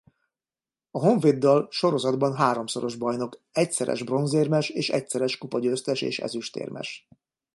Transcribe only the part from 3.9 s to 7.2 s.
bronzérmes és egyszeres kupagyőztes és ezüstérmes.